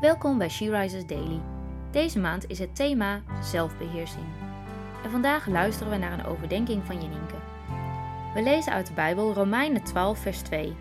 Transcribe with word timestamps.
Welkom 0.00 0.38
bij 0.38 0.48
She 0.48 0.70
Rises 0.70 1.06
Daily. 1.06 1.40
Deze 1.90 2.18
maand 2.18 2.46
is 2.46 2.58
het 2.58 2.76
thema 2.76 3.22
zelfbeheersing. 3.42 4.24
En 5.04 5.10
vandaag 5.10 5.46
luisteren 5.46 5.92
we 5.92 5.98
naar 5.98 6.12
een 6.12 6.24
overdenking 6.24 6.84
van 6.84 7.02
Jeninke. 7.02 7.36
We 8.34 8.42
lezen 8.42 8.72
uit 8.72 8.86
de 8.86 8.92
Bijbel 8.92 9.32
Romeinen 9.32 9.84
12, 9.84 10.18
vers 10.18 10.42
2. 10.42 10.76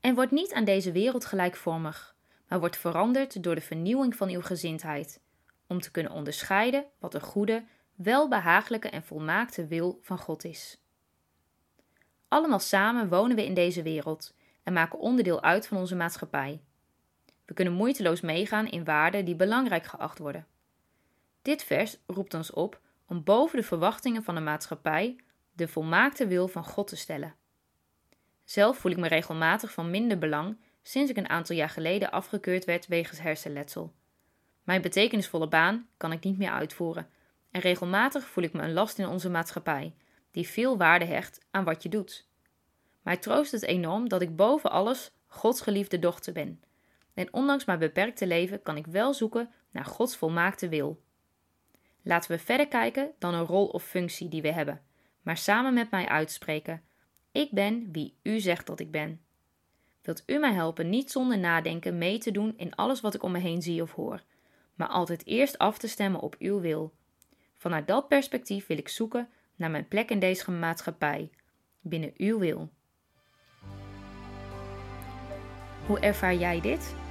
En 0.00 0.14
word 0.14 0.30
niet 0.30 0.52
aan 0.52 0.64
deze 0.64 0.92
wereld 0.92 1.24
gelijkvormig, 1.24 2.16
maar 2.48 2.60
wordt 2.60 2.76
veranderd 2.76 3.42
door 3.42 3.54
de 3.54 3.60
vernieuwing 3.60 4.16
van 4.16 4.28
uw 4.28 4.42
gezindheid, 4.42 5.20
om 5.66 5.80
te 5.80 5.90
kunnen 5.90 6.12
onderscheiden 6.12 6.84
wat 6.98 7.12
de 7.12 7.20
goede, 7.20 7.64
welbehagelijke 7.94 8.88
en 8.88 9.02
volmaakte 9.02 9.66
wil 9.66 9.98
van 10.02 10.18
God 10.18 10.44
is. 10.44 10.80
Allemaal 12.28 12.58
samen 12.58 13.08
wonen 13.08 13.36
we 13.36 13.44
in 13.44 13.54
deze 13.54 13.82
wereld 13.82 14.34
en 14.62 14.72
maken 14.72 14.98
onderdeel 14.98 15.42
uit 15.42 15.66
van 15.66 15.76
onze 15.76 15.96
maatschappij. 15.96 16.60
We 17.52 17.58
kunnen 17.58 17.76
moeiteloos 17.76 18.20
meegaan 18.20 18.70
in 18.70 18.84
waarden 18.84 19.24
die 19.24 19.36
belangrijk 19.36 19.84
geacht 19.84 20.18
worden. 20.18 20.46
Dit 21.42 21.64
vers 21.64 21.98
roept 22.06 22.34
ons 22.34 22.50
op 22.50 22.80
om 23.06 23.24
boven 23.24 23.58
de 23.58 23.64
verwachtingen 23.64 24.22
van 24.22 24.34
de 24.34 24.40
maatschappij 24.40 25.16
de 25.52 25.68
volmaakte 25.68 26.26
wil 26.26 26.48
van 26.48 26.64
God 26.64 26.86
te 26.86 26.96
stellen. 26.96 27.34
Zelf 28.44 28.78
voel 28.78 28.92
ik 28.92 28.98
me 28.98 29.08
regelmatig 29.08 29.72
van 29.72 29.90
minder 29.90 30.18
belang 30.18 30.56
sinds 30.82 31.10
ik 31.10 31.16
een 31.16 31.28
aantal 31.28 31.56
jaar 31.56 31.68
geleden 31.68 32.10
afgekeurd 32.10 32.64
werd 32.64 32.86
wegens 32.86 33.20
hersenletsel. 33.20 33.92
Mijn 34.62 34.82
betekenisvolle 34.82 35.48
baan 35.48 35.88
kan 35.96 36.12
ik 36.12 36.24
niet 36.24 36.38
meer 36.38 36.50
uitvoeren 36.50 37.08
en 37.50 37.60
regelmatig 37.60 38.26
voel 38.26 38.44
ik 38.44 38.52
me 38.52 38.62
een 38.62 38.72
last 38.72 38.98
in 38.98 39.06
onze 39.06 39.30
maatschappij, 39.30 39.94
die 40.30 40.48
veel 40.48 40.76
waarde 40.76 41.04
hecht 41.04 41.40
aan 41.50 41.64
wat 41.64 41.82
je 41.82 41.88
doet. 41.88 42.28
Mij 43.02 43.16
troost 43.16 43.52
het 43.52 43.62
enorm 43.62 44.08
dat 44.08 44.22
ik 44.22 44.36
boven 44.36 44.70
alles 44.70 45.10
Gods 45.26 45.60
geliefde 45.60 45.98
dochter 45.98 46.32
ben 46.32 46.60
en 47.14 47.32
ondanks 47.32 47.64
mijn 47.64 47.78
beperkte 47.78 48.26
leven 48.26 48.62
kan 48.62 48.76
ik 48.76 48.86
wel 48.86 49.14
zoeken 49.14 49.50
naar 49.70 49.84
Gods 49.84 50.16
volmaakte 50.16 50.68
wil. 50.68 51.02
Laten 52.02 52.30
we 52.30 52.38
verder 52.38 52.68
kijken 52.68 53.12
dan 53.18 53.34
een 53.34 53.44
rol 53.44 53.66
of 53.66 53.84
functie 53.84 54.28
die 54.28 54.42
we 54.42 54.52
hebben, 54.52 54.82
maar 55.22 55.36
samen 55.36 55.74
met 55.74 55.90
mij 55.90 56.08
uitspreken: 56.08 56.82
Ik 57.32 57.50
ben 57.50 57.92
wie 57.92 58.16
U 58.22 58.40
zegt 58.40 58.66
dat 58.66 58.80
ik 58.80 58.90
ben. 58.90 59.20
Wilt 60.02 60.22
U 60.26 60.38
mij 60.38 60.52
helpen 60.52 60.88
niet 60.88 61.10
zonder 61.10 61.38
nadenken 61.38 61.98
mee 61.98 62.18
te 62.18 62.30
doen 62.30 62.54
in 62.56 62.74
alles 62.74 63.00
wat 63.00 63.14
ik 63.14 63.22
om 63.22 63.32
me 63.32 63.38
heen 63.38 63.62
zie 63.62 63.82
of 63.82 63.92
hoor, 63.92 64.22
maar 64.74 64.88
altijd 64.88 65.26
eerst 65.26 65.58
af 65.58 65.78
te 65.78 65.88
stemmen 65.88 66.20
op 66.20 66.36
Uw 66.38 66.60
wil? 66.60 66.92
Vanuit 67.56 67.86
dat 67.86 68.08
perspectief 68.08 68.66
wil 68.66 68.78
ik 68.78 68.88
zoeken 68.88 69.28
naar 69.56 69.70
mijn 69.70 69.88
plek 69.88 70.10
in 70.10 70.18
deze 70.18 70.50
maatschappij, 70.50 71.30
binnen 71.80 72.12
Uw 72.16 72.38
wil. 72.38 72.70
Hoe 75.86 76.00
ervaar 76.00 76.34
jij 76.34 76.60
dit? 76.60 77.01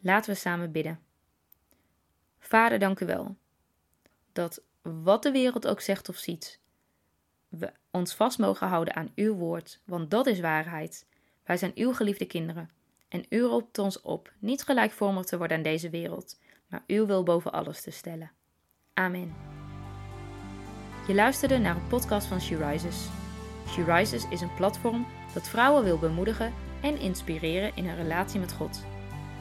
Laten 0.00 0.32
we 0.32 0.38
samen 0.38 0.72
bidden. 0.72 1.00
Vader, 2.38 2.78
dank 2.78 3.00
u 3.00 3.06
wel. 3.06 3.36
Dat 4.32 4.62
wat 4.82 5.22
de 5.22 5.30
wereld 5.30 5.66
ook 5.66 5.80
zegt 5.80 6.08
of 6.08 6.16
ziet, 6.16 6.60
we 7.48 7.72
ons 7.90 8.14
vast 8.14 8.38
mogen 8.38 8.68
houden 8.68 8.94
aan 8.94 9.12
uw 9.14 9.34
woord, 9.34 9.80
want 9.84 10.10
dat 10.10 10.26
is 10.26 10.40
waarheid. 10.40 11.06
Wij 11.44 11.56
zijn 11.56 11.72
uw 11.74 11.92
geliefde 11.92 12.26
kinderen. 12.26 12.70
En 13.08 13.24
u 13.28 13.40
roept 13.40 13.78
ons 13.78 14.00
op 14.00 14.32
niet 14.38 14.62
gelijkvormig 14.62 15.24
te 15.24 15.38
worden 15.38 15.56
aan 15.56 15.62
deze 15.62 15.90
wereld, 15.90 16.38
maar 16.66 16.84
uw 16.86 17.06
wil 17.06 17.22
boven 17.22 17.52
alles 17.52 17.82
te 17.82 17.90
stellen. 17.90 18.30
Amen. 18.94 19.34
Je 21.06 21.14
luisterde 21.14 21.58
naar 21.58 21.76
een 21.76 21.88
podcast 21.88 22.26
van 22.26 22.40
She 22.40 22.56
Rises. 22.56 23.08
She 23.68 23.84
Rises 23.84 24.28
is 24.28 24.40
een 24.40 24.54
platform 24.54 25.06
dat 25.34 25.48
vrouwen 25.48 25.84
wil 25.84 25.98
bemoedigen 25.98 26.52
en 26.82 26.98
inspireren 26.98 27.76
in 27.76 27.86
hun 27.86 27.96
relatie 27.96 28.40
met 28.40 28.52
God. 28.52 28.84